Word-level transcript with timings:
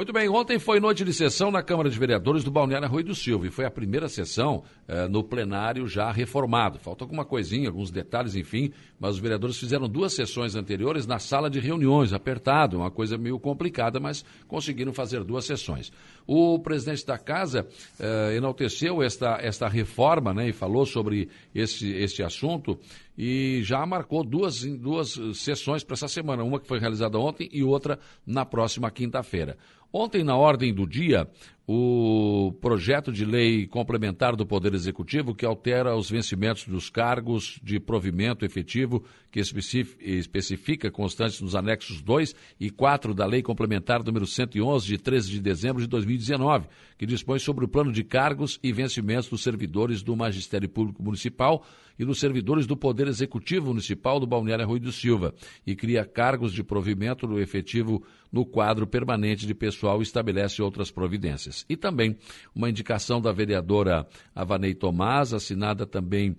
Muito 0.00 0.14
bem, 0.14 0.30
ontem 0.30 0.58
foi 0.58 0.80
noite 0.80 1.04
de 1.04 1.12
sessão 1.12 1.50
na 1.50 1.62
Câmara 1.62 1.90
de 1.90 1.98
Vereadores 1.98 2.42
do 2.42 2.50
Balneário 2.50 2.88
Rui 2.88 3.02
do 3.02 3.14
Silva 3.14 3.46
e 3.46 3.50
foi 3.50 3.66
a 3.66 3.70
primeira 3.70 4.08
sessão 4.08 4.64
eh, 4.88 5.06
no 5.06 5.22
plenário 5.22 5.86
já 5.86 6.10
reformado. 6.10 6.78
Falta 6.78 7.04
alguma 7.04 7.22
coisinha, 7.22 7.68
alguns 7.68 7.90
detalhes, 7.90 8.34
enfim, 8.34 8.72
mas 8.98 9.16
os 9.16 9.20
vereadores 9.20 9.58
fizeram 9.58 9.86
duas 9.86 10.14
sessões 10.14 10.56
anteriores 10.56 11.06
na 11.06 11.18
sala 11.18 11.50
de 11.50 11.60
reuniões, 11.60 12.14
apertado, 12.14 12.78
uma 12.78 12.90
coisa 12.90 13.18
meio 13.18 13.38
complicada, 13.38 14.00
mas 14.00 14.24
conseguiram 14.48 14.94
fazer 14.94 15.22
duas 15.22 15.44
sessões. 15.44 15.92
O 16.26 16.58
presidente 16.58 17.04
da 17.04 17.18
casa 17.18 17.68
eh, 17.98 18.36
enalteceu 18.38 19.02
esta, 19.02 19.36
esta 19.42 19.68
reforma 19.68 20.32
né, 20.32 20.48
e 20.48 20.52
falou 20.54 20.86
sobre 20.86 21.28
esse, 21.54 21.92
este 21.92 22.22
assunto 22.22 22.80
e 23.22 23.62
já 23.62 23.84
marcou 23.84 24.24
duas, 24.24 24.64
duas 24.64 25.20
sessões 25.34 25.84
para 25.84 25.92
essa 25.92 26.08
semana, 26.08 26.42
uma 26.42 26.58
que 26.58 26.66
foi 26.66 26.78
realizada 26.78 27.18
ontem 27.18 27.50
e 27.52 27.62
outra 27.62 27.98
na 28.26 28.46
próxima 28.46 28.90
quinta-feira. 28.90 29.58
Ontem, 29.92 30.24
na 30.24 30.38
ordem 30.38 30.72
do 30.72 30.86
dia, 30.86 31.28
o 31.72 32.50
projeto 32.60 33.12
de 33.12 33.24
lei 33.24 33.64
complementar 33.64 34.34
do 34.34 34.44
Poder 34.44 34.74
Executivo 34.74 35.36
que 35.36 35.46
altera 35.46 35.94
os 35.94 36.10
vencimentos 36.10 36.66
dos 36.66 36.90
cargos 36.90 37.60
de 37.62 37.78
provimento 37.78 38.44
efetivo 38.44 39.04
que 39.30 39.38
especifica 39.38 40.90
constantes 40.90 41.40
nos 41.40 41.54
anexos 41.54 42.02
2 42.02 42.34
e 42.58 42.70
4 42.70 43.14
da 43.14 43.24
Lei 43.24 43.40
Complementar 43.40 44.02
número 44.02 44.26
111 44.26 44.84
de 44.84 44.98
13 44.98 45.30
de 45.30 45.40
dezembro 45.40 45.80
de 45.80 45.86
2019, 45.86 46.66
que 46.98 47.06
dispõe 47.06 47.38
sobre 47.38 47.64
o 47.64 47.68
plano 47.68 47.92
de 47.92 48.02
cargos 48.02 48.58
e 48.64 48.72
vencimentos 48.72 49.28
dos 49.28 49.40
servidores 49.40 50.02
do 50.02 50.16
Magistério 50.16 50.68
Público 50.68 51.00
Municipal 51.00 51.64
e 51.96 52.04
dos 52.04 52.18
servidores 52.18 52.66
do 52.66 52.76
Poder 52.76 53.06
Executivo 53.06 53.66
Municipal 53.66 54.18
do 54.18 54.26
Balneário 54.26 54.66
Rui 54.66 54.80
do 54.80 54.90
Silva 54.90 55.34
e 55.66 55.76
cria 55.76 56.04
cargos 56.04 56.52
de 56.52 56.64
provimento 56.64 57.38
efetivo 57.38 58.02
no 58.32 58.44
quadro 58.44 58.86
permanente 58.86 59.46
de 59.46 59.54
pessoal 59.54 60.00
e 60.00 60.02
estabelece 60.02 60.62
outras 60.62 60.90
providências. 60.90 61.59
E 61.68 61.76
também 61.76 62.16
uma 62.54 62.68
indicação 62.68 63.20
da 63.20 63.32
vereadora 63.32 64.06
Avanei 64.34 64.74
Tomás, 64.74 65.32
assinada 65.32 65.86
também 65.86 66.36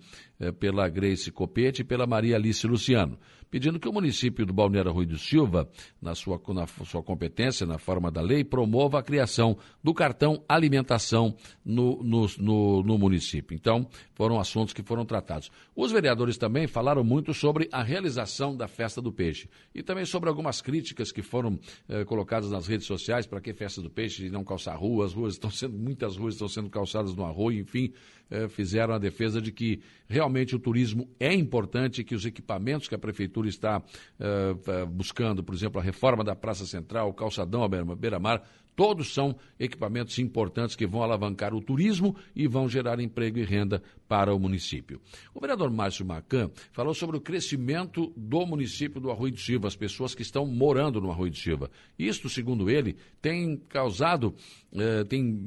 pela 0.59 0.88
Grace 0.89 1.31
Copete 1.31 1.81
e 1.81 1.86
pela 1.86 2.08
Maria 2.08 2.36
Alice 2.36 2.66
Luciano 2.66 3.17
pedindo 3.52 3.78
que 3.78 3.89
o 3.89 3.92
município 3.92 4.45
do 4.45 4.53
Balneário 4.53 4.94
Rui 4.94 5.06
do 5.06 5.17
Silva, 5.17 5.70
na 6.02 6.16
sua, 6.16 6.42
na 6.53 6.66
sua 6.66 7.03
competência, 7.03 7.67
na 7.67 7.78
forma 7.78 8.09
da 8.09 8.22
lei, 8.22 8.45
promova 8.45 9.00
a 9.00 9.03
criação 9.03 9.58
do 9.84 9.94
cartão 9.94 10.42
alimentação 10.47 11.36
no, 11.64 12.02
no, 12.02 12.28
no, 12.39 12.81
no 12.81 12.97
município. 12.97 13.53
Então, 13.53 13.86
foram 14.16 14.39
assuntos 14.39 14.73
que 14.73 14.81
foram 14.81 15.06
tratados. 15.06 15.52
Os 15.75 15.92
vereadores 15.92 16.38
também 16.38 16.66
falaram 16.66 17.03
muito 17.03 17.34
sobre 17.34 17.67
a 17.73 17.84
realização 17.84 18.56
da 18.56 18.69
festa 18.69 19.02
do 19.02 19.12
peixe 19.12 19.50
e 19.75 19.84
também 19.84 20.06
sobre 20.06 20.30
algumas 20.30 20.62
críticas 20.62 21.12
que 21.12 21.22
foram 21.22 21.59
eh, 21.89 22.06
colocadas 22.06 22.50
nas 22.50 22.67
redes 22.67 22.88
sociais 22.88 23.28
para 23.28 23.42
que 23.42 23.53
festa 23.53 23.81
do 23.81 23.89
peixe 23.89 24.30
não 24.30 24.45
calçar 24.45 24.80
ruas, 24.80 25.12
as 25.12 25.14
ruas 25.14 25.34
estão 25.34 25.52
sendo, 25.52 25.78
muitas 25.78 26.16
ruas 26.16 26.36
estão 26.36 26.47
sendo 26.47 26.69
calçadas 26.69 27.14
no 27.14 27.25
arroio, 27.25 27.59
enfim, 27.59 27.92
eh, 28.30 28.47
fizeram 28.47 28.94
a 28.94 28.97
defesa 28.97 29.42
de 29.42 29.52
que 29.52 29.81
realmente 30.08 30.31
o 30.54 30.60
turismo 30.60 31.10
é 31.20 31.34
importante, 31.34 32.04
que 32.04 32.16
os 32.16 32.26
equipamentos 32.26 32.88
que 32.88 32.96
a 32.96 33.00
prefeitura 33.00 33.48
está 33.48 33.82
eh, 34.20 34.86
buscando, 34.86 35.44
por 35.44 35.54
exemplo, 35.54 35.80
a 35.80 35.84
reforma 35.84 36.24
da 36.24 36.36
Praça 36.36 36.66
Central, 36.66 37.10
o 37.10 37.14
calçadão 37.14 37.64
à 37.64 37.68
beira-mar, 37.68 38.44
Todos 38.76 39.14
são 39.14 39.36
equipamentos 39.59 40.18
importantes 40.20 40.76
que 40.76 40.88
vão 40.88 41.04
alavancar 41.04 41.54
o 41.54 41.62
turismo 41.62 42.16
e 42.36 42.48
vão 42.48 42.70
gerar 42.70 43.00
emprego 43.00 43.38
e 43.38 43.44
renda 43.44 43.82
para 44.08 44.34
o 44.34 44.40
município. 44.40 45.02
O 45.34 45.40
vereador 45.40 45.70
Márcio 45.70 46.06
Macan 46.06 46.50
falou 46.72 46.94
sobre 46.94 47.18
o 47.18 47.22
crescimento 47.22 48.14
do 48.16 48.46
município 48.46 49.02
do 49.02 49.12
Arroio 49.12 49.34
de 49.34 49.42
Silva, 49.42 49.68
as 49.68 49.76
pessoas 49.76 50.16
que 50.16 50.22
estão 50.22 50.46
morando 50.46 51.02
no 51.02 51.12
Arroio 51.12 51.32
de 51.32 51.40
Silva. 51.40 51.70
Isto, 52.00 52.30
segundo 52.30 52.70
ele, 52.70 52.96
tem 53.22 53.58
causado, 53.70 54.34
eh, 54.74 55.04
tem 55.04 55.44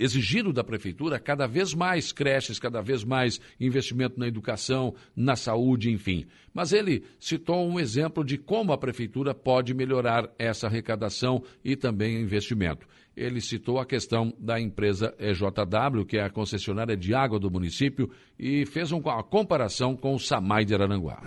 exigido 0.00 0.50
da 0.50 0.64
prefeitura 0.64 1.20
cada 1.20 1.46
vez 1.46 1.74
mais 1.74 2.10
creches, 2.10 2.58
cada 2.58 2.80
vez 2.80 3.04
mais 3.04 3.38
investimento 3.60 4.18
na 4.18 4.26
educação, 4.26 4.94
na 5.14 5.36
saúde, 5.36 5.90
enfim. 5.90 6.26
Mas 6.54 6.72
ele 6.72 7.04
citou 7.20 7.68
um 7.68 7.78
exemplo 7.78 8.24
de 8.24 8.38
como 8.38 8.72
a 8.72 8.78
prefeitura 8.78 9.34
pode 9.34 9.74
melhorar 9.74 10.30
essa 10.38 10.66
arrecadação 10.66 11.44
e 11.62 11.76
também 11.76 12.18
investimento. 12.18 12.88
Ele 13.14 13.42
citou 13.42 13.78
a 13.78 13.84
questão 13.84 14.32
da 14.38 14.58
empresa 14.58 15.14
EJW, 15.18 16.06
que 16.06 16.16
é 16.16 16.24
a 16.24 16.30
concessionária 16.30 16.96
de 16.96 17.14
água 17.14 17.38
do 17.38 17.50
município, 17.50 18.10
e 18.38 18.64
fez 18.64 18.92
uma 18.92 19.22
comparação 19.22 19.94
com 19.94 20.14
o 20.14 20.18
SAMAI 20.18 20.64
de 20.64 20.74
Araranguá. 20.74 21.22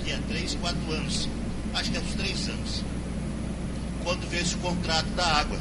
Aqui 0.00 0.12
há 0.12 0.20
três, 0.28 0.54
quatro 0.56 0.92
anos, 0.92 1.28
acho 1.72 1.90
que 1.90 1.96
é 1.96 2.00
uns 2.00 2.14
três 2.14 2.48
anos, 2.50 2.84
quando 4.04 4.28
veio 4.28 4.42
esse 4.42 4.56
contrato 4.58 5.08
da 5.10 5.24
água 5.24 5.58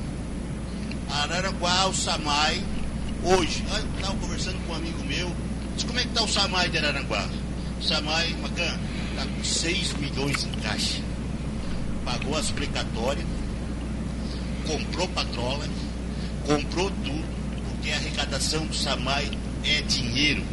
Araranguá, 1.10 1.88
o 1.88 1.94
Samai, 1.94 2.64
hoje. 3.24 3.64
Eu 3.70 3.96
estava 3.96 4.16
conversando 4.18 4.66
com 4.66 4.74
um 4.74 4.76
amigo 4.76 5.04
meu, 5.06 5.32
disse 5.74 5.88
como 5.88 6.00
é 6.00 6.04
que 6.04 6.10
está 6.10 6.24
o 6.24 6.28
Samai 6.28 6.70
de 6.70 6.78
Araranguá? 6.78 7.28
O 7.80 7.84
Samai, 7.84 8.36
Macan, 8.42 8.80
está 9.10 9.26
com 9.26 9.44
6 9.44 9.94
milhões 9.94 10.44
em 10.44 10.52
caixa. 10.62 11.02
Pagou 12.06 12.38
as 12.38 12.52
precatórias, 12.52 13.26
comprou 14.68 15.08
patrola, 15.10 15.68
comprou 16.46 16.92
tudo, 17.04 17.26
porque 17.70 17.92
a 17.92 17.96
arrecadação 17.96 18.66
do 18.68 18.76
Samai 18.76 19.30
é 19.64 19.82
dinheiro. 19.82 20.44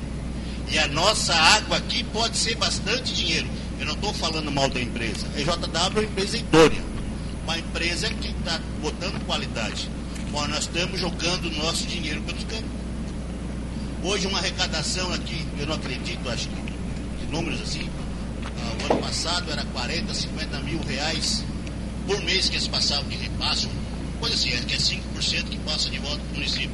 E 0.69 0.79
a 0.79 0.89
nossa 0.89 1.35
água 1.35 1.77
aqui 1.77 2.03
pode 2.05 2.37
ser 2.37 2.57
bastante 2.57 3.15
dinheiro. 3.15 3.47
Eu 3.79 3.87
não 3.87 3.95
estou 3.95 4.13
falando 4.15 4.51
mal 4.51 4.69
da 4.69 4.81
empresa. 4.81 5.27
A 5.37 5.39
JW 5.39 5.53
é 5.75 5.89
uma 5.91 6.03
empresa 6.03 6.37
idônea. 6.39 6.83
Uma 7.45 7.59
empresa 7.59 8.09
que 8.09 8.29
está 8.29 8.61
botando 8.81 9.25
qualidade. 9.27 9.89
Bom, 10.33 10.47
nós 10.49 10.61
estamos 10.61 11.01
jogando 11.01 11.51
nosso 11.57 11.87
dinheiro 11.87 12.21
pelos 12.23 12.45
canos. 12.45 12.71
Hoje 14.03 14.27
uma 14.27 14.39
arrecadação 14.39 15.13
aqui, 15.13 15.47
eu 15.59 15.67
não 15.67 15.75
acredito, 15.75 16.29
acho 16.29 16.49
que 16.49 17.25
de 17.25 17.33
números 17.33 17.61
assim, 17.63 17.89
ah, 18.45 18.83
o 18.83 18.93
ano 18.93 19.03
passado 19.03 19.51
era 19.51 19.65
40, 19.65 20.13
50 20.13 20.59
mil 20.61 20.81
reais 20.83 21.45
por 22.07 22.21
mês 22.23 22.49
que 22.49 22.57
eles 22.57 22.69
passavam 22.69 23.09
de 23.09 23.17
repasso, 23.17 23.69
coisa 24.21 24.35
assim, 24.35 24.51
que 24.65 24.75
é 24.75 24.77
5% 24.77 25.45
que 25.49 25.59
passa 25.59 25.91
de 25.91 25.99
volta 25.99 26.19
para 26.19 26.33
o 26.33 26.35
município. 26.35 26.71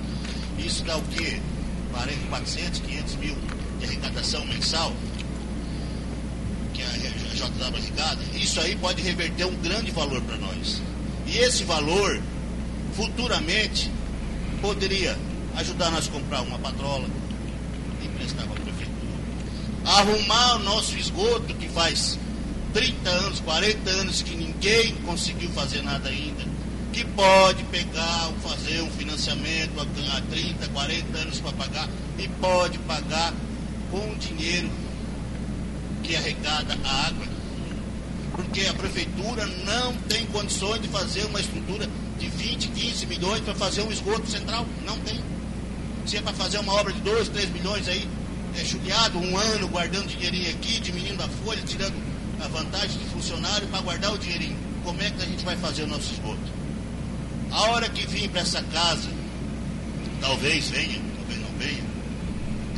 Isso 0.58 0.82
dá 0.84 0.96
o 0.96 1.02
quê? 1.02 1.40
40, 1.92 2.26
400, 2.28 2.80
500 2.80 3.16
mil 3.16 3.36
de 3.78 3.86
arrecadação 3.86 4.44
mensal, 4.46 4.92
que 6.74 6.82
a 6.82 6.88
JW 6.88 7.76
arrecada. 7.76 8.20
Isso 8.34 8.60
aí 8.60 8.76
pode 8.76 9.02
reverter 9.02 9.46
um 9.46 9.54
grande 9.56 9.90
valor 9.90 10.20
para 10.22 10.36
nós. 10.36 10.82
E 11.26 11.38
esse 11.38 11.64
valor 11.64 12.20
futuramente 12.92 13.90
poderia 14.60 15.18
ajudar 15.56 15.90
nós 15.90 16.08
a 16.08 16.10
comprar 16.10 16.42
uma 16.42 16.58
patrola, 16.58 17.06
emprestar 18.02 18.46
para 18.46 18.58
a 18.58 18.60
prefeitura. 18.60 18.92
Arrumar 19.84 20.56
o 20.56 20.58
nosso 20.60 20.96
esgoto, 20.96 21.54
que 21.54 21.68
faz 21.68 22.18
30 22.72 23.10
anos, 23.10 23.40
40 23.40 23.90
anos 23.90 24.22
que 24.22 24.34
ninguém 24.34 24.94
conseguiu 25.04 25.50
fazer 25.50 25.82
nada 25.82 26.08
ainda. 26.08 26.44
Que 26.92 27.04
pode 27.04 27.64
pegar, 27.64 28.30
fazer 28.42 28.82
um 28.82 28.90
financiamento 28.90 29.80
há 29.80 30.20
30, 30.30 30.68
40 30.68 31.18
anos 31.18 31.40
para 31.40 31.52
pagar 31.52 31.88
e 32.18 32.28
pode 32.28 32.78
pagar 32.80 33.32
com 33.90 34.12
o 34.12 34.16
dinheiro 34.16 34.70
que 36.02 36.14
arrecada 36.14 36.78
a 36.84 37.06
água. 37.06 37.26
Porque 38.32 38.66
a 38.66 38.74
prefeitura 38.74 39.46
não 39.64 39.94
tem 40.08 40.24
condições 40.26 40.80
de 40.82 40.88
fazer 40.88 41.24
uma 41.26 41.40
estrutura 41.40 41.88
de 42.22 42.28
20, 42.28 42.68
15 42.68 43.06
milhões 43.06 43.40
para 43.40 43.54
fazer 43.54 43.82
um 43.82 43.90
esgoto 43.90 44.28
central? 44.30 44.64
Não 44.86 44.96
tem. 45.00 45.20
Se 46.06 46.16
é 46.16 46.22
para 46.22 46.32
fazer 46.32 46.58
uma 46.58 46.72
obra 46.74 46.92
de 46.92 47.00
2, 47.00 47.28
3 47.28 47.50
milhões 47.50 47.88
aí, 47.88 48.08
é 48.56 48.64
chuleado, 48.64 49.18
um 49.18 49.36
ano 49.36 49.68
guardando 49.68 50.06
dinheirinho 50.06 50.50
aqui, 50.50 50.78
diminuindo 50.80 51.22
a 51.22 51.28
folha, 51.28 51.60
tirando 51.62 51.94
a 52.40 52.48
vantagem 52.48 52.98
do 52.98 53.10
funcionário 53.10 53.66
para 53.68 53.80
guardar 53.80 54.12
o 54.12 54.18
dinheirinho. 54.18 54.56
Como 54.84 55.00
é 55.02 55.10
que 55.10 55.22
a 55.22 55.26
gente 55.26 55.44
vai 55.44 55.56
fazer 55.56 55.82
o 55.82 55.86
nosso 55.86 56.12
esgoto? 56.12 56.62
A 57.50 57.60
hora 57.70 57.88
que 57.88 58.06
vir 58.06 58.28
para 58.30 58.40
essa 58.40 58.62
casa, 58.62 59.08
talvez 60.20 60.70
venha, 60.70 61.00
talvez 61.16 61.40
não 61.40 61.58
venha, 61.58 61.84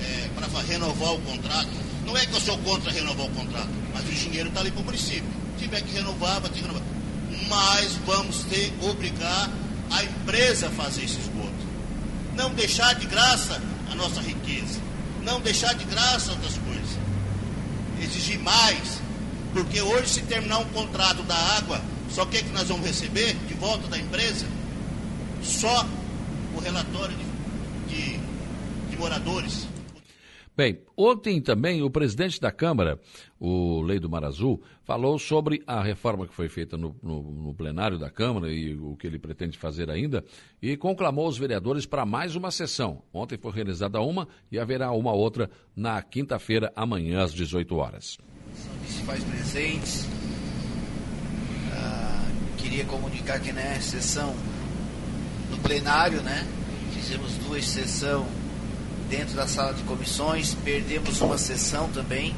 é, 0.02 0.28
para 0.34 0.62
renovar 0.62 1.14
o 1.14 1.20
contrato. 1.20 1.70
Não 2.06 2.16
é 2.16 2.24
que 2.26 2.34
eu 2.34 2.40
sou 2.40 2.56
contra 2.58 2.90
renovar 2.90 3.26
o 3.26 3.30
contrato, 3.30 3.70
mas 3.92 4.04
o 4.04 4.12
dinheiro 4.12 4.48
está 4.48 4.60
ali 4.60 4.70
para 4.70 4.82
o 4.82 4.84
município. 4.84 5.24
Se 5.58 5.64
tiver 5.64 5.82
que 5.82 5.94
renovar, 5.94 6.40
vai 6.40 6.50
ter 6.50 6.56
que 6.56 6.62
renovar 6.62 6.93
mas 7.48 7.92
vamos 8.06 8.44
ter 8.44 8.72
obrigar 8.82 9.50
a 9.90 10.02
empresa 10.02 10.68
a 10.68 10.70
fazer 10.70 11.04
esse 11.04 11.18
esgoto. 11.18 11.52
Não 12.34 12.50
deixar 12.50 12.94
de 12.94 13.06
graça 13.06 13.60
a 13.90 13.94
nossa 13.94 14.20
riqueza. 14.20 14.80
Não 15.22 15.40
deixar 15.40 15.74
de 15.74 15.84
graça 15.84 16.32
outras 16.32 16.58
coisas. 16.58 16.98
Exigir 18.02 18.38
mais. 18.40 19.00
Porque 19.52 19.80
hoje, 19.80 20.08
se 20.08 20.22
terminar 20.22 20.58
um 20.58 20.68
contrato 20.70 21.22
da 21.22 21.36
água, 21.56 21.80
só 22.10 22.24
o 22.24 22.26
que, 22.26 22.38
é 22.38 22.42
que 22.42 22.50
nós 22.50 22.68
vamos 22.68 22.86
receber 22.86 23.34
de 23.46 23.54
volta 23.54 23.86
da 23.88 23.98
empresa? 23.98 24.46
Só 25.42 25.86
o 26.54 26.60
relatório 26.60 27.16
de, 27.88 27.94
de, 27.94 28.20
de 28.90 28.96
moradores. 28.96 29.66
Bem, 30.56 30.78
ontem 30.96 31.40
também 31.40 31.82
o 31.82 31.90
presidente 31.90 32.40
da 32.40 32.52
Câmara, 32.52 33.00
o 33.40 33.80
Lei 33.82 33.98
do 33.98 34.08
Mar 34.08 34.24
Azul, 34.24 34.62
falou 34.84 35.18
sobre 35.18 35.60
a 35.66 35.82
reforma 35.82 36.28
que 36.28 36.34
foi 36.34 36.48
feita 36.48 36.76
no, 36.76 36.94
no, 37.02 37.22
no, 37.22 37.54
plenário 37.54 37.98
da 37.98 38.08
Câmara 38.08 38.52
e 38.52 38.76
o 38.76 38.94
que 38.96 39.04
ele 39.04 39.18
pretende 39.18 39.58
fazer 39.58 39.90
ainda, 39.90 40.24
e 40.62 40.76
conclamou 40.76 41.26
os 41.26 41.36
vereadores 41.36 41.86
para 41.86 42.06
mais 42.06 42.36
uma 42.36 42.52
sessão. 42.52 43.02
Ontem 43.12 43.36
foi 43.36 43.50
realizada 43.50 44.00
uma 44.00 44.28
e 44.50 44.56
haverá 44.56 44.92
uma 44.92 45.12
outra 45.12 45.50
na 45.74 46.00
quinta-feira, 46.00 46.72
amanhã, 46.76 47.24
às 47.24 47.34
18 47.34 47.74
horas. 47.74 48.16
São 48.54 48.78
principais 48.78 49.24
presentes. 49.24 50.06
Ah, 51.72 52.28
queria 52.58 52.84
comunicar 52.84 53.40
que 53.40 53.52
na 53.52 53.80
sessão 53.80 54.32
no 55.50 55.58
plenário, 55.58 56.22
né? 56.22 56.46
Fizemos 56.92 57.36
duas 57.38 57.66
sessões 57.66 58.43
dentro 59.08 59.34
da 59.34 59.46
sala 59.46 59.72
de 59.74 59.82
comissões, 59.82 60.56
perdemos 60.64 61.20
uma 61.20 61.38
sessão 61.38 61.88
também, 61.88 62.34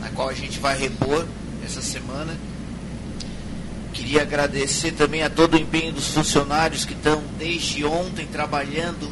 na 0.00 0.08
qual 0.10 0.28
a 0.28 0.34
gente 0.34 0.58
vai 0.58 0.76
repor 0.76 1.26
essa 1.64 1.82
semana. 1.82 2.36
Queria 3.92 4.22
agradecer 4.22 4.92
também 4.92 5.22
a 5.22 5.30
todo 5.30 5.54
o 5.54 5.58
empenho 5.58 5.92
dos 5.92 6.08
funcionários 6.08 6.84
que 6.84 6.94
estão 6.94 7.22
desde 7.38 7.84
ontem 7.84 8.26
trabalhando 8.26 9.08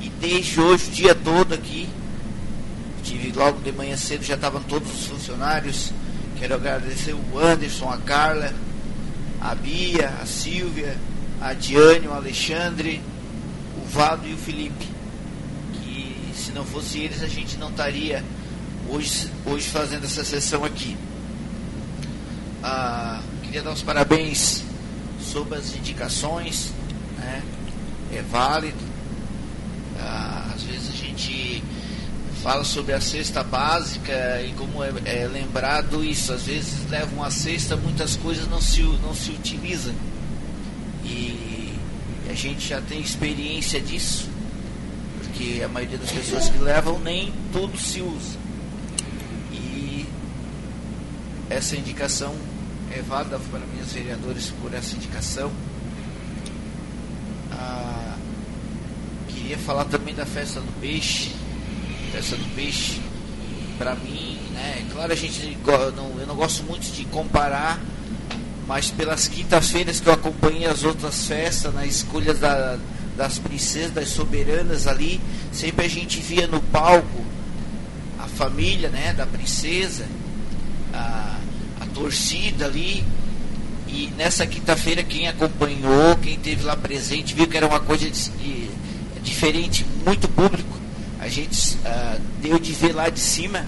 e 0.00 0.10
desde 0.10 0.60
hoje 0.60 0.88
o 0.88 0.90
dia 0.90 1.14
todo 1.14 1.54
aqui. 1.54 1.88
Tive 3.02 3.32
logo 3.32 3.60
de 3.60 3.72
manhã 3.72 3.96
cedo, 3.96 4.22
já 4.22 4.34
estavam 4.34 4.62
todos 4.62 4.92
os 4.92 5.06
funcionários. 5.06 5.92
Quero 6.38 6.54
agradecer 6.54 7.14
o 7.14 7.38
Anderson, 7.38 7.88
a 7.88 7.96
Carla, 7.98 8.52
a 9.40 9.54
Bia, 9.54 10.12
a 10.20 10.26
Silvia, 10.26 10.96
a 11.40 11.54
Diane, 11.54 12.06
o 12.06 12.12
Alexandre, 12.12 13.00
o 13.82 13.88
Vado 13.88 14.28
e 14.28 14.34
o 14.34 14.36
Felipe 14.36 14.99
se 16.50 16.54
não 16.56 16.64
fosse 16.64 16.98
eles, 16.98 17.22
a 17.22 17.28
gente 17.28 17.56
não 17.58 17.70
estaria 17.70 18.24
hoje, 18.88 19.30
hoje 19.46 19.68
fazendo 19.68 20.04
essa 20.04 20.24
sessão 20.24 20.64
aqui. 20.64 20.96
Ah, 22.62 23.22
queria 23.44 23.62
dar 23.62 23.72
os 23.72 23.82
parabéns 23.82 24.64
sobre 25.20 25.56
as 25.56 25.74
indicações, 25.76 26.72
né? 27.18 27.42
é 28.12 28.22
válido. 28.22 28.84
Ah, 30.00 30.50
às 30.52 30.64
vezes 30.64 30.88
a 30.88 30.96
gente 30.96 31.62
fala 32.42 32.64
sobre 32.64 32.94
a 32.94 33.00
cesta 33.00 33.44
básica 33.44 34.42
e 34.42 34.52
como 34.54 34.82
é, 34.82 34.92
é, 35.04 35.28
lembrado 35.28 36.02
isso, 36.02 36.32
às 36.32 36.46
vezes 36.46 36.88
levam 36.90 37.22
a 37.22 37.30
cesta, 37.30 37.76
muitas 37.76 38.16
coisas 38.16 38.48
não 38.48 38.60
se, 38.60 38.82
não 38.82 39.14
se 39.14 39.30
utilizam. 39.30 39.94
E 41.04 41.74
a 42.28 42.34
gente 42.34 42.66
já 42.68 42.80
tem 42.80 43.00
experiência 43.00 43.80
disso 43.80 44.29
porque 45.30 45.62
a 45.62 45.68
maioria 45.68 45.96
das 45.96 46.10
pessoas 46.10 46.48
que 46.48 46.58
levam 46.58 46.98
nem 46.98 47.32
tudo 47.52 47.78
se 47.78 48.02
usa. 48.02 48.36
E 49.52 50.04
essa 51.48 51.76
indicação 51.76 52.34
é 52.90 53.00
válida 53.00 53.38
para 53.38 53.60
mim, 53.60 53.80
os 53.80 53.92
vereadores, 53.92 54.52
por 54.60 54.74
essa 54.74 54.96
indicação. 54.96 55.52
Ah, 57.52 58.16
queria 59.28 59.56
falar 59.58 59.84
também 59.84 60.14
da 60.14 60.26
festa 60.26 60.60
do 60.60 60.80
peixe. 60.80 61.30
Festa 62.12 62.36
do 62.36 62.54
peixe, 62.56 63.00
para 63.78 63.94
mim, 63.94 64.36
né? 64.52 64.84
Claro, 64.92 65.12
a 65.12 65.16
gente 65.16 65.56
não, 65.96 66.18
eu 66.18 66.26
não 66.26 66.34
gosto 66.34 66.64
muito 66.64 66.92
de 66.92 67.04
comparar, 67.04 67.80
mas 68.66 68.90
pelas 68.90 69.28
quintas-feiras 69.28 70.00
que 70.00 70.08
eu 70.08 70.12
acompanhei 70.12 70.66
as 70.66 70.82
outras 70.82 71.26
festas, 71.28 71.72
na 71.72 71.86
escolha 71.86 72.34
da 72.34 72.76
das 73.20 73.38
princesas, 73.38 73.90
das 73.90 74.08
soberanas 74.08 74.86
ali, 74.86 75.20
sempre 75.52 75.84
a 75.84 75.88
gente 75.90 76.20
via 76.20 76.46
no 76.46 76.58
palco 76.58 77.22
a 78.18 78.26
família 78.26 78.88
né, 78.88 79.12
da 79.12 79.26
princesa, 79.26 80.06
a, 80.90 81.38
a 81.80 81.86
torcida 81.92 82.64
ali. 82.64 83.04
E 83.86 84.10
nessa 84.16 84.46
quinta-feira, 84.46 85.02
quem 85.02 85.28
acompanhou, 85.28 86.16
quem 86.16 86.32
esteve 86.32 86.62
lá 86.62 86.74
presente, 86.78 87.34
viu 87.34 87.46
que 87.46 87.58
era 87.58 87.66
uma 87.66 87.80
coisa 87.80 88.08
de, 88.08 88.30
de, 88.30 88.70
diferente, 89.22 89.84
muito 90.02 90.26
público. 90.26 90.78
A 91.18 91.28
gente 91.28 91.74
uh, 91.74 92.18
deu 92.40 92.58
de 92.58 92.72
ver 92.72 92.94
lá 92.94 93.10
de 93.10 93.20
cima, 93.20 93.66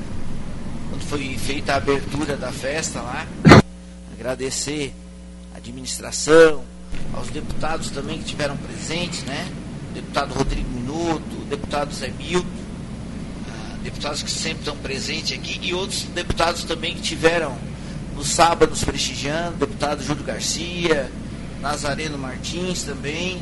quando 0.89 1.05
foi 1.05 1.37
feita 1.37 1.75
a 1.75 1.77
abertura 1.77 2.39
da 2.39 2.51
festa 2.51 3.03
lá. 3.03 3.27
Agradecer 4.19 4.95
a 5.55 5.59
administração, 5.59 6.65
aos 7.13 7.29
deputados 7.29 7.91
também 7.91 8.19
que 8.19 8.25
tiveram 8.25 8.57
presentes, 8.57 9.23
né? 9.25 9.49
Deputado 9.95 10.35
Rodrigo 10.35 10.69
Minuto, 10.71 11.45
deputado 11.49 11.93
Zé 11.95 12.09
Milton, 12.19 12.49
ah, 13.49 13.77
deputados 13.83 14.23
que 14.23 14.31
sempre 14.31 14.61
estão 14.61 14.77
presentes 14.79 15.39
aqui, 15.39 15.61
e 15.63 15.75
outros 15.75 16.05
deputados 16.05 16.65
também 16.65 16.95
que 16.95 17.03
tiveram 17.03 17.57
no 18.17 18.25
sábado 18.25 18.71
nos 18.71 18.85
prestigiando, 18.85 19.57
deputado 19.59 20.03
Júlio 20.03 20.25
Garcia, 20.25 21.11
Nazareno 21.61 22.19
Martins 22.19 22.83
também. 22.83 23.41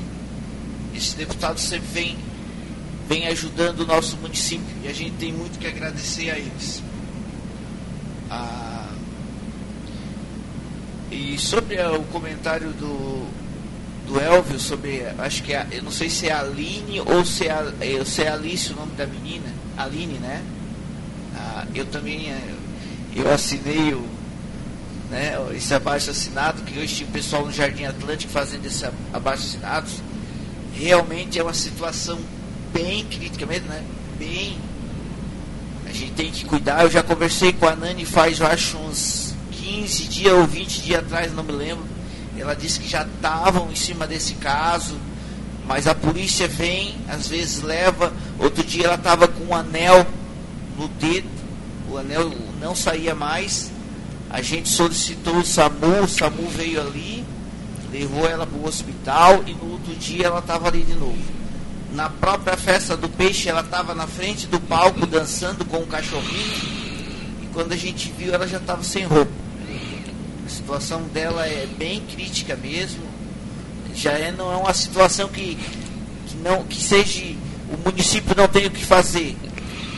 Esses 0.95 1.15
deputados 1.15 1.63
sempre 1.63 1.89
vêm, 1.93 2.19
vêm 3.09 3.27
ajudando 3.29 3.81
o 3.81 3.87
nosso 3.87 4.17
município 4.17 4.77
e 4.83 4.89
a 4.89 4.93
gente 4.93 5.17
tem 5.17 5.33
muito 5.33 5.59
que 5.59 5.67
agradecer 5.67 6.31
a 6.31 6.39
eles. 6.39 6.83
Ah, 8.29 8.89
e 11.11 11.39
sobre 11.39 11.81
o 11.81 12.03
comentário 12.05 12.71
do, 12.73 13.27
do 14.11 14.21
Elvio 14.21 14.59
sobre, 14.59 15.05
acho 15.19 15.43
que 15.45 15.55
é, 15.55 15.65
eu 15.71 15.85
não 15.85 15.93
sei 15.93 16.11
se 16.11 16.29
é 16.29 16.33
Aline 16.33 17.01
ou 17.01 17.25
se 17.25 17.47
é, 17.47 17.53
a, 17.53 18.05
se 18.05 18.23
é 18.23 18.29
Alice 18.29 18.73
o 18.73 18.77
nome 18.77 18.93
da 18.97 19.07
menina, 19.07 19.47
Aline, 19.77 20.19
né? 20.19 20.43
Ah, 21.37 21.65
eu 21.73 21.87
também, 21.87 22.29
é, 22.29 22.55
eu 23.15 23.33
assinei 23.33 23.95
o, 23.95 24.05
né, 25.11 25.35
esse 25.55 25.73
abaixo 25.73 26.11
assinado, 26.11 26.63
que 26.63 26.77
hoje 26.77 26.97
tinha 26.97 27.09
o 27.09 27.13
pessoal 27.13 27.47
no 27.47 27.53
Jardim 27.53 27.85
Atlântico 27.85 28.33
fazendo 28.33 28.67
esse 28.67 28.85
abaixo 29.13 29.45
assinado. 29.45 29.89
Realmente 30.75 31.39
é 31.39 31.43
uma 31.43 31.55
situação 31.55 32.19
bem 32.73 33.05
crítica 33.05 33.47
mesmo, 33.47 33.69
né? 33.69 33.85
Bem. 34.19 34.59
A 35.87 35.93
gente 35.93 36.13
tem 36.13 36.31
que 36.33 36.45
cuidar. 36.45 36.83
Eu 36.83 36.91
já 36.91 37.03
conversei 37.03 37.53
com 37.53 37.67
a 37.67 37.77
Nani 37.77 38.05
faz, 38.05 38.41
eu 38.41 38.47
acho, 38.47 38.77
uns 38.77 39.35
15 39.53 40.05
dias 40.05 40.33
ou 40.33 40.47
20 40.47 40.83
dias 40.83 40.99
atrás, 41.01 41.33
não 41.33 41.45
me 41.45 41.53
lembro 41.53 42.00
ela 42.41 42.57
disse 42.57 42.81
que 42.81 42.89
já 42.89 43.03
estavam 43.03 43.71
em 43.71 43.77
cima 43.77 44.07
desse 44.07 44.35
caso, 44.37 44.97
mas 45.67 45.87
a 45.87 45.95
polícia 45.95 46.49
vem, 46.49 46.97
às 47.07 47.29
vezes 47.29 47.61
leva. 47.61 48.15
Outro 48.39 48.65
dia 48.65 48.87
ela 48.87 48.95
estava 48.95 49.29
com 49.29 49.45
um 49.45 49.55
anel 49.55 50.07
no 50.79 50.89
dedo, 50.89 51.29
o 51.91 51.99
anel 51.99 52.33
não 52.59 52.75
saía 52.75 53.15
mais. 53.15 53.71
A 54.31 54.41
gente 54.41 54.71
solicitou 54.71 55.37
o 55.37 55.45
SAMU, 55.45 56.05
o 56.05 56.09
SAMU 56.09 56.49
veio 56.49 56.81
ali, 56.81 57.23
levou 57.93 58.27
ela 58.27 58.47
para 58.47 58.59
o 58.59 58.67
hospital 58.67 59.45
e 59.47 59.53
no 59.53 59.73
outro 59.73 59.95
dia 59.97 60.27
ela 60.27 60.39
estava 60.39 60.69
ali 60.69 60.83
de 60.83 60.95
novo. 60.95 61.19
Na 61.93 62.09
própria 62.09 62.57
festa 62.57 62.97
do 62.97 63.09
peixe, 63.09 63.51
ela 63.51 63.61
estava 63.61 63.95
na 63.95 64.07
frente 64.07 64.47
do 64.47 64.59
palco 64.59 65.07
dançando 65.07 65.63
com 65.67 65.79
o 65.79 65.87
cachorrinho. 65.87 66.57
E 67.43 67.49
quando 67.53 67.73
a 67.73 67.77
gente 67.77 68.11
viu, 68.17 68.33
ela 68.33 68.49
já 68.49 68.57
estava 68.57 68.83
sem 68.83 69.05
roupa 69.05 69.40
situação 70.61 71.03
dela 71.05 71.47
é 71.47 71.67
bem 71.79 72.01
crítica 72.01 72.55
mesmo. 72.55 73.03
Já 73.95 74.13
é, 74.13 74.31
não 74.31 74.53
é 74.53 74.57
uma 74.57 74.75
situação 74.75 75.29
que, 75.29 75.57
que, 76.27 76.37
não, 76.37 76.65
que 76.65 76.81
seja 76.81 77.35
o 77.73 77.79
município 77.85 78.35
não 78.37 78.47
tem 78.47 78.67
o 78.67 78.71
que 78.71 78.85
fazer. 78.85 79.37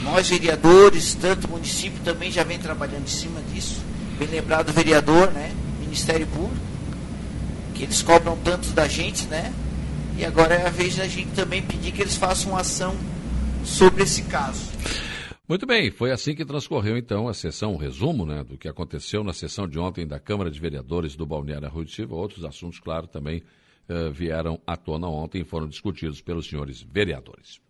Nós, 0.04 0.28
vereadores, 0.28 1.14
tanto 1.14 1.46
o 1.46 1.50
município 1.50 2.00
também 2.04 2.30
já 2.30 2.42
vem 2.42 2.58
trabalhando 2.58 3.04
em 3.04 3.10
cima 3.10 3.40
disso. 3.52 3.80
Bem 4.18 4.28
lembrado 4.28 4.70
o 4.70 4.72
vereador, 4.72 5.30
né? 5.32 5.52
Ministério 5.80 6.26
Público, 6.26 6.56
que 7.74 7.82
eles 7.82 8.00
cobram 8.02 8.36
tanto 8.42 8.68
da 8.70 8.88
gente, 8.88 9.26
né? 9.26 9.52
E 10.16 10.24
agora 10.24 10.54
é 10.54 10.66
a 10.66 10.70
vez 10.70 10.96
da 10.96 11.06
gente 11.06 11.30
também 11.30 11.62
pedir 11.62 11.92
que 11.92 12.02
eles 12.02 12.16
façam 12.16 12.52
uma 12.52 12.60
ação 12.60 12.94
sobre 13.64 14.04
esse 14.04 14.22
caso. 14.22 14.60
Muito 15.48 15.66
bem, 15.66 15.90
foi 15.90 16.12
assim 16.12 16.36
que 16.36 16.44
transcorreu 16.44 16.96
então 16.96 17.26
a 17.26 17.34
sessão, 17.34 17.74
um 17.74 17.76
resumo 17.76 18.24
né, 18.24 18.44
do 18.44 18.56
que 18.56 18.68
aconteceu 18.68 19.24
na 19.24 19.32
sessão 19.32 19.66
de 19.66 19.78
ontem 19.78 20.06
da 20.06 20.20
Câmara 20.20 20.50
de 20.50 20.60
Vereadores 20.60 21.16
do 21.16 21.26
Balneário 21.26 21.88
Silva. 21.88 22.14
Outros 22.14 22.44
assuntos, 22.44 22.78
claro, 22.78 23.08
também 23.08 23.42
uh, 23.88 24.10
vieram 24.12 24.60
à 24.66 24.76
tona 24.76 25.08
ontem 25.08 25.42
e 25.42 25.44
foram 25.44 25.66
discutidos 25.66 26.20
pelos 26.20 26.48
senhores 26.48 26.82
vereadores. 26.82 27.62